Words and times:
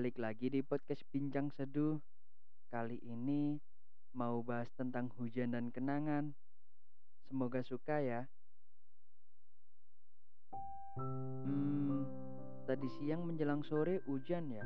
Balik 0.00 0.16
lagi 0.16 0.48
di 0.48 0.64
podcast 0.64 1.04
Bincang 1.12 1.52
Seduh. 1.52 2.00
Kali 2.72 3.04
ini 3.04 3.60
mau 4.16 4.40
bahas 4.40 4.72
tentang 4.72 5.12
hujan 5.20 5.52
dan 5.52 5.68
kenangan. 5.68 6.32
Semoga 7.28 7.60
suka 7.60 8.00
ya. 8.00 8.24
Hmm, 10.96 12.08
tadi 12.64 12.88
siang 12.96 13.28
menjelang 13.28 13.60
sore 13.60 14.00
hujan 14.08 14.48
ya. 14.48 14.64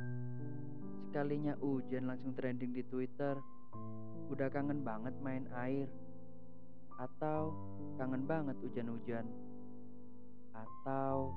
Sekalinya 1.11 1.59
hujan 1.59 2.07
langsung 2.07 2.39
trending 2.39 2.71
di 2.71 2.87
Twitter. 2.87 3.35
Udah 4.31 4.47
kangen 4.55 4.87
banget 4.87 5.19
main 5.19 5.51
air. 5.59 5.91
Atau 6.95 7.51
kangen 7.99 8.23
banget 8.23 8.55
hujan-hujan. 8.63 9.27
Atau 10.55 11.35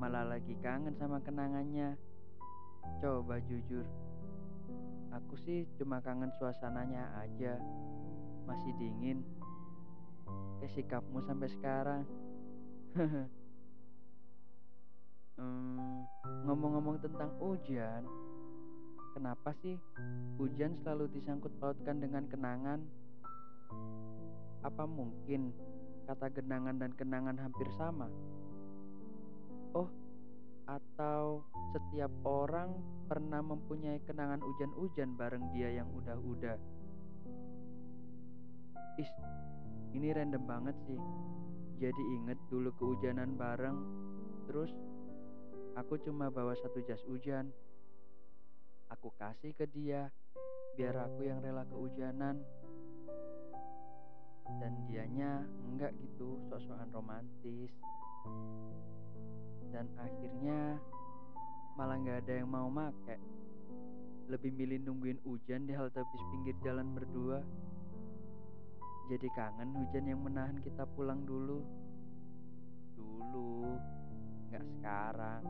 malah 0.00 0.24
lagi 0.24 0.56
kangen 0.64 0.96
sama 0.96 1.20
kenangannya. 1.20 2.15
Coba 3.02 3.36
jujur, 3.44 3.84
aku 5.12 5.34
sih 5.44 5.68
cuma 5.76 6.00
kangen 6.00 6.32
suasananya 6.40 7.12
aja. 7.20 7.60
Masih 8.48 8.72
dingin. 8.80 9.20
Kayak 10.58 10.72
sikapmu 10.72 11.20
sampai 11.24 11.48
sekarang. 11.52 12.02
hmm, 15.36 15.98
ngomong-ngomong 16.48 16.96
tentang 17.04 17.28
hujan, 17.36 18.08
kenapa 19.12 19.52
sih 19.60 19.76
hujan 20.40 20.72
selalu 20.80 21.12
disangkut 21.12 21.52
pautkan 21.60 22.00
dengan 22.00 22.24
kenangan? 22.24 22.80
Apa 24.64 24.88
mungkin 24.88 25.52
kata 26.08 26.32
genangan 26.32 26.80
dan 26.80 26.94
kenangan 26.96 27.36
hampir 27.36 27.68
sama? 27.76 28.08
Oh, 29.76 29.92
atau 30.66 31.46
setiap 31.70 32.10
orang 32.26 32.74
pernah 33.06 33.38
mempunyai 33.38 34.02
kenangan 34.02 34.42
hujan-hujan 34.42 35.14
bareng 35.14 35.54
dia 35.54 35.70
yang 35.70 35.86
udah-udah. 35.94 36.58
Is, 38.98 39.10
ini 39.94 40.10
random 40.10 40.42
banget 40.42 40.76
sih. 40.90 40.98
Jadi 41.78 42.02
inget 42.18 42.40
dulu 42.50 42.72
kehujanan 42.74 43.36
bareng, 43.38 43.78
terus 44.50 44.72
aku 45.78 46.00
cuma 46.02 46.32
bawa 46.32 46.56
satu 46.58 46.82
jas 46.82 47.04
hujan. 47.06 47.52
Aku 48.90 49.12
kasih 49.14 49.52
ke 49.54 49.68
dia, 49.70 50.10
biar 50.74 50.96
aku 50.98 51.28
yang 51.28 51.38
rela 51.44 51.62
kehujanan. 51.68 52.42
Dan 54.56 54.72
dianya 54.88 55.44
enggak 55.68 55.92
gitu, 56.00 56.38
sok-sokan 56.48 56.88
romantis 56.94 57.70
dan 59.76 59.92
akhirnya 60.00 60.80
malah 61.76 62.00
nggak 62.00 62.24
ada 62.24 62.32
yang 62.40 62.48
mau 62.48 62.72
make. 62.72 63.20
Lebih 64.32 64.56
milih 64.56 64.80
nungguin 64.88 65.20
hujan 65.28 65.68
di 65.68 65.76
halte 65.76 66.00
bis 66.00 66.24
pinggir 66.32 66.56
jalan 66.64 66.96
berdua. 66.96 67.44
Jadi 69.12 69.28
kangen 69.36 69.76
hujan 69.76 70.08
yang 70.08 70.24
menahan 70.24 70.56
kita 70.64 70.88
pulang 70.96 71.28
dulu. 71.28 71.60
Dulu 72.96 73.76
nggak 74.48 74.64
sekarang. 74.64 75.44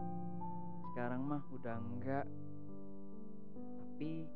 Sekarang 0.91 1.23
mah 1.23 1.47
udah 1.55 1.79
enggak 1.79 2.27
tapi 3.97 4.29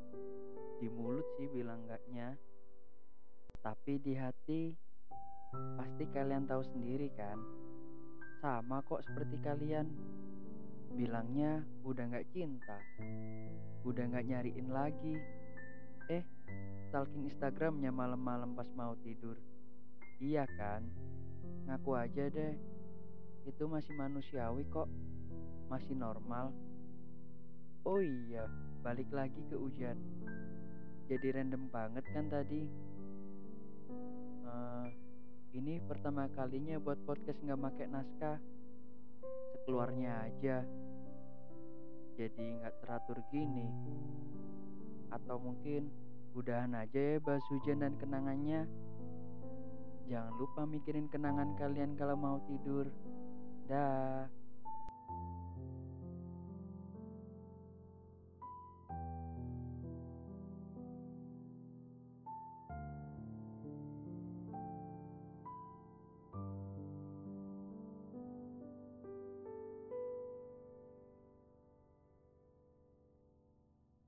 di 0.80 0.88
mulut 0.88 1.28
sih 1.36 1.44
bilang 1.52 1.84
enggaknya 1.84 2.32
tapi 3.60 4.00
di 4.00 4.16
hati 4.16 4.72
pasti 5.76 6.08
kalian 6.16 6.48
tahu 6.48 6.64
sendiri 6.64 7.12
kan 7.12 7.36
sama 8.40 8.80
kok 8.88 9.04
seperti 9.04 9.36
kalian. 9.44 9.86
Bilangnya 10.96 11.60
udah 11.84 12.08
gak 12.08 12.28
cinta. 12.32 12.80
Udah 13.84 14.08
gak 14.08 14.26
nyariin 14.26 14.72
lagi. 14.72 15.20
Eh, 16.08 16.24
stalking 16.88 17.28
Instagramnya 17.28 17.92
malam-malam 17.92 18.56
pas 18.56 18.66
mau 18.74 18.96
tidur. 19.04 19.36
Iya 20.18 20.48
kan? 20.56 20.88
Ngaku 21.68 21.90
aja 21.94 22.24
deh. 22.32 22.56
Itu 23.44 23.68
masih 23.68 23.92
manusiawi 23.94 24.64
kok. 24.72 24.88
Masih 25.68 25.94
normal. 25.94 26.50
Oh 27.84 28.00
iya, 28.00 28.44
balik 28.84 29.08
lagi 29.12 29.40
ke 29.48 29.56
hujan. 29.56 29.96
Jadi 31.08 31.26
random 31.32 31.68
banget 31.72 32.04
kan 32.12 32.28
tadi. 32.28 32.89
Ini 35.50 35.82
pertama 35.82 36.30
kalinya 36.30 36.78
buat 36.78 37.02
podcast 37.02 37.42
nggak 37.42 37.58
pakai 37.58 37.86
naskah. 37.90 38.38
Sekeluarnya 39.50 40.30
aja. 40.30 40.62
Jadi 42.14 42.44
nggak 42.62 42.78
teratur 42.78 43.18
gini. 43.34 43.66
Atau 45.10 45.42
mungkin 45.42 45.90
udahan 46.38 46.70
aja 46.78 47.18
ya 47.18 47.18
bahas 47.18 47.42
hujan 47.50 47.82
dan 47.82 47.98
kenangannya. 47.98 48.70
Jangan 50.06 50.34
lupa 50.38 50.62
mikirin 50.70 51.10
kenangan 51.10 51.58
kalian 51.58 51.98
kalau 51.98 52.14
mau 52.14 52.38
tidur. 52.46 52.86
Dah. 53.66 54.39